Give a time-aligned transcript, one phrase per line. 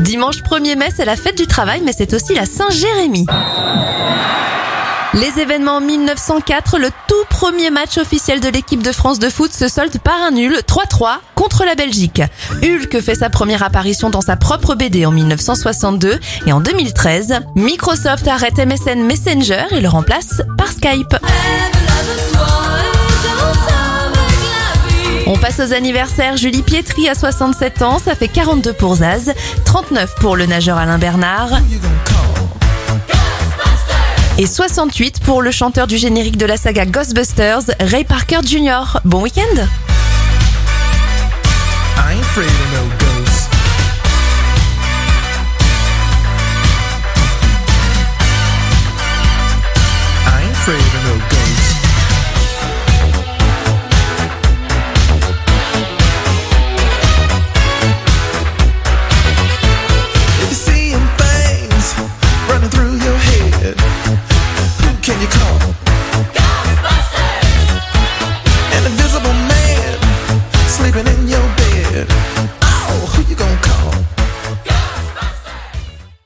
[0.00, 3.26] Dimanche 1er mai, c'est la fête du travail, mais c'est aussi la Saint-Jérémy.
[5.14, 9.66] Les événements 1904, le tout premier match officiel de l'équipe de France de foot se
[9.66, 12.22] solde par un nul 3-3 contre la Belgique.
[12.62, 18.28] Hulk fait sa première apparition dans sa propre BD en 1962 et en 2013, Microsoft
[18.28, 21.16] arrête MSN Messenger et le remplace par Skype.
[25.48, 26.36] Passe aux anniversaires.
[26.36, 29.32] Julie Pietri a 67 ans, ça fait 42 pour Zaz,
[29.64, 31.50] 39 pour le nageur Alain Bernard
[34.36, 38.98] et 68 pour le chanteur du générique de la saga Ghostbusters, Ray Parker Jr.
[39.04, 39.42] Bon week-end.
[65.20, 65.87] you come.